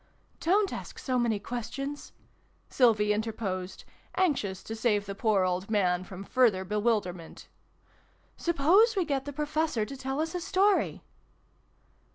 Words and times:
"Don't 0.49 0.73
ask 0.73 0.97
so 0.97 1.19
many 1.19 1.37
questions!" 1.37 2.11
Sylvie 2.69 3.13
interposed, 3.13 3.83
anxious 4.15 4.63
to 4.63 4.75
save 4.75 5.05
the 5.05 5.13
poor 5.13 5.43
old 5.43 5.69
man 5.69 6.03
from 6.03 6.23
further 6.23 6.65
bewilderment." 6.65 7.47
Suppose 8.35 8.95
we 8.95 9.05
get 9.05 9.25
the 9.25 9.31
Professor 9.31 9.85
to 9.85 9.95
tell 9.95 10.19
us 10.19 10.33
a 10.33 10.41
story." 10.41 11.03